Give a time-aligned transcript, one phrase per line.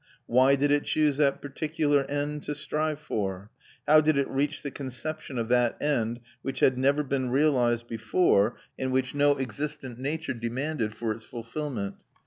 [0.25, 3.51] Why did it choose that particular end to strive for?
[3.87, 8.57] How did it reach the conception of that end, which had never been realised before,
[8.79, 11.97] and which no existent nature demanded for its fulfilment?